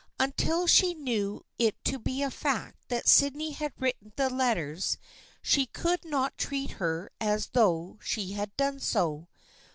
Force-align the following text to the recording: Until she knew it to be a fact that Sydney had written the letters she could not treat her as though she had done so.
Until 0.19 0.65
she 0.65 0.95
knew 0.95 1.43
it 1.59 1.85
to 1.85 1.99
be 1.99 2.23
a 2.23 2.31
fact 2.31 2.87
that 2.89 3.07
Sydney 3.07 3.51
had 3.51 3.71
written 3.77 4.13
the 4.15 4.31
letters 4.31 4.97
she 5.43 5.67
could 5.67 6.03
not 6.03 6.39
treat 6.39 6.71
her 6.81 7.11
as 7.21 7.49
though 7.49 7.99
she 8.01 8.31
had 8.31 8.57
done 8.57 8.79
so. 8.79 9.27